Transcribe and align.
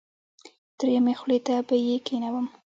دریمې 0.77 1.13
خولې 1.19 1.39
ته 1.47 1.55
به 1.67 1.75
یې 1.87 1.97
کېنوم. 2.05 2.47